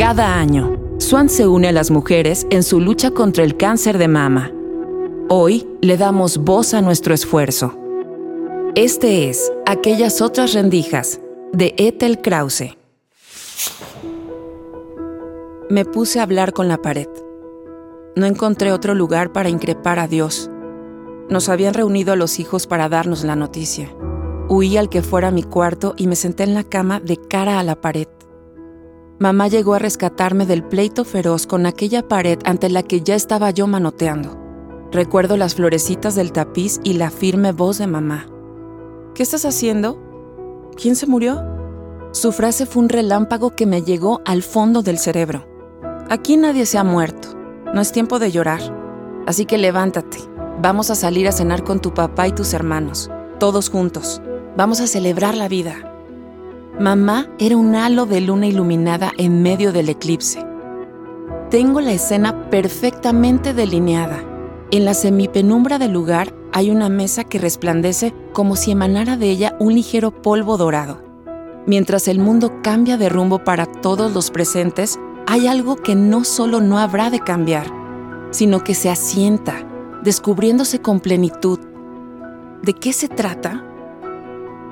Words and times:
Cada 0.00 0.38
año, 0.38 0.78
Swan 0.96 1.28
se 1.28 1.46
une 1.46 1.68
a 1.68 1.72
las 1.72 1.90
mujeres 1.90 2.46
en 2.48 2.62
su 2.62 2.80
lucha 2.80 3.10
contra 3.10 3.44
el 3.44 3.58
cáncer 3.58 3.98
de 3.98 4.08
mama. 4.08 4.50
Hoy 5.28 5.68
le 5.82 5.98
damos 5.98 6.38
voz 6.38 6.72
a 6.72 6.80
nuestro 6.80 7.12
esfuerzo. 7.12 7.74
Este 8.74 9.28
es 9.28 9.52
Aquellas 9.66 10.22
otras 10.22 10.54
rendijas 10.54 11.20
de 11.52 11.74
Ethel 11.76 12.22
Krause. 12.22 12.78
Me 15.68 15.84
puse 15.84 16.18
a 16.18 16.22
hablar 16.22 16.54
con 16.54 16.66
la 16.66 16.80
pared. 16.80 17.08
No 18.16 18.24
encontré 18.24 18.72
otro 18.72 18.94
lugar 18.94 19.32
para 19.32 19.50
increpar 19.50 19.98
a 19.98 20.08
Dios. 20.08 20.50
Nos 21.28 21.50
habían 21.50 21.74
reunido 21.74 22.14
a 22.14 22.16
los 22.16 22.40
hijos 22.40 22.66
para 22.66 22.88
darnos 22.88 23.22
la 23.22 23.36
noticia. 23.36 23.94
Huí 24.48 24.78
al 24.78 24.88
que 24.88 25.02
fuera 25.02 25.30
mi 25.30 25.42
cuarto 25.42 25.92
y 25.98 26.06
me 26.06 26.16
senté 26.16 26.44
en 26.44 26.54
la 26.54 26.64
cama 26.64 27.00
de 27.00 27.18
cara 27.18 27.60
a 27.60 27.62
la 27.62 27.82
pared. 27.82 28.08
Mamá 29.22 29.48
llegó 29.48 29.74
a 29.74 29.78
rescatarme 29.78 30.46
del 30.46 30.64
pleito 30.64 31.04
feroz 31.04 31.46
con 31.46 31.66
aquella 31.66 32.08
pared 32.08 32.38
ante 32.46 32.70
la 32.70 32.82
que 32.82 33.02
ya 33.02 33.14
estaba 33.14 33.50
yo 33.50 33.66
manoteando. 33.66 34.38
Recuerdo 34.92 35.36
las 35.36 35.56
florecitas 35.56 36.14
del 36.14 36.32
tapiz 36.32 36.80
y 36.84 36.94
la 36.94 37.10
firme 37.10 37.52
voz 37.52 37.76
de 37.76 37.86
mamá. 37.86 38.28
¿Qué 39.14 39.22
estás 39.22 39.44
haciendo? 39.44 40.00
¿Quién 40.74 40.96
se 40.96 41.06
murió? 41.06 41.38
Su 42.12 42.32
frase 42.32 42.64
fue 42.64 42.82
un 42.82 42.88
relámpago 42.88 43.50
que 43.50 43.66
me 43.66 43.82
llegó 43.82 44.22
al 44.24 44.42
fondo 44.42 44.80
del 44.80 44.96
cerebro. 44.96 45.46
Aquí 46.08 46.38
nadie 46.38 46.64
se 46.64 46.78
ha 46.78 46.84
muerto. 46.84 47.28
No 47.74 47.82
es 47.82 47.92
tiempo 47.92 48.20
de 48.20 48.32
llorar. 48.32 48.62
Así 49.26 49.44
que 49.44 49.58
levántate. 49.58 50.16
Vamos 50.62 50.88
a 50.88 50.94
salir 50.94 51.28
a 51.28 51.32
cenar 51.32 51.62
con 51.62 51.80
tu 51.80 51.92
papá 51.92 52.26
y 52.26 52.32
tus 52.32 52.54
hermanos. 52.54 53.10
Todos 53.38 53.68
juntos. 53.68 54.22
Vamos 54.56 54.80
a 54.80 54.86
celebrar 54.86 55.36
la 55.36 55.48
vida. 55.48 55.89
Mamá 56.80 57.28
era 57.38 57.58
un 57.58 57.76
halo 57.76 58.06
de 58.06 58.22
luna 58.22 58.46
iluminada 58.46 59.12
en 59.18 59.42
medio 59.42 59.70
del 59.70 59.90
eclipse. 59.90 60.42
Tengo 61.50 61.82
la 61.82 61.92
escena 61.92 62.48
perfectamente 62.48 63.52
delineada. 63.52 64.24
En 64.70 64.86
la 64.86 64.94
semipenumbra 64.94 65.76
del 65.78 65.92
lugar 65.92 66.32
hay 66.54 66.70
una 66.70 66.88
mesa 66.88 67.24
que 67.24 67.38
resplandece 67.38 68.14
como 68.32 68.56
si 68.56 68.70
emanara 68.70 69.18
de 69.18 69.28
ella 69.28 69.56
un 69.60 69.74
ligero 69.74 70.22
polvo 70.22 70.56
dorado. 70.56 71.02
Mientras 71.66 72.08
el 72.08 72.18
mundo 72.18 72.62
cambia 72.62 72.96
de 72.96 73.10
rumbo 73.10 73.44
para 73.44 73.66
todos 73.66 74.14
los 74.14 74.30
presentes, 74.30 74.98
hay 75.26 75.48
algo 75.48 75.76
que 75.76 75.94
no 75.94 76.24
solo 76.24 76.62
no 76.62 76.78
habrá 76.78 77.10
de 77.10 77.20
cambiar, 77.20 77.66
sino 78.30 78.64
que 78.64 78.74
se 78.74 78.88
asienta, 78.88 79.68
descubriéndose 80.02 80.80
con 80.80 81.00
plenitud. 81.00 81.58
¿De 82.62 82.72
qué 82.72 82.94
se 82.94 83.08
trata? 83.08 83.69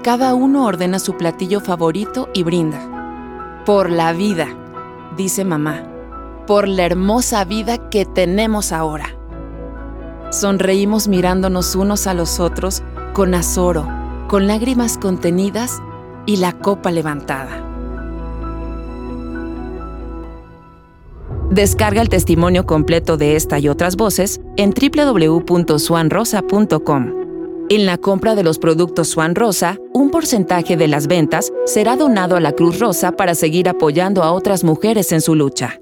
Cada 0.03 0.35
uno 0.35 0.65
ordena 0.65 0.99
su 1.01 1.17
platillo 1.17 1.61
favorito 1.61 2.29
y 2.33 2.45
brinda. 2.45 3.63
Por 3.67 3.91
la 3.91 4.13
vida, 4.13 4.47
dice 5.17 5.45
mamá, 5.45 5.83
por 6.47 6.69
la 6.69 6.85
hermosa 6.85 7.45
vida 7.45 7.91
que 7.91 8.05
tenemos 8.05 8.71
ahora. 8.73 9.07
Sonreímos 10.31 11.09
mirándonos 11.09 11.75
unos 11.75 12.07
a 12.07 12.15
los 12.15 12.39
otros 12.39 12.85
con 13.13 13.35
azoro, 13.35 13.89
con 14.29 14.47
lágrimas 14.47 14.99
contenidas 14.99 15.83
y 16.27 16.37
la 16.37 16.53
copa 16.53 16.93
levantada. 16.93 17.65
Descarga 21.51 22.03
el 22.03 22.09
testimonio 22.09 22.67
completo 22.67 23.17
de 23.17 23.35
esta 23.35 23.59
y 23.59 23.69
otras 23.69 23.97
voces 23.97 24.41
en 24.57 24.73
www.swanrosa.com. 24.73 27.28
En 27.71 27.85
la 27.85 27.99
compra 27.99 28.35
de 28.35 28.43
los 28.43 28.59
productos 28.59 29.09
Swan 29.09 29.35
Rosa, 29.35 29.77
un 29.93 30.11
porcentaje 30.11 30.79
de 30.79 30.89
las 30.89 31.07
ventas 31.07 31.53
será 31.67 31.97
donado 31.97 32.35
a 32.35 32.41
la 32.41 32.53
Cruz 32.53 32.79
Rosa 32.79 33.13
para 33.13 33.35
seguir 33.35 33.69
apoyando 33.69 34.23
a 34.23 34.33
otras 34.33 34.65
mujeres 34.65 35.13
en 35.13 35.21
su 35.21 35.35
lucha. 35.35 35.79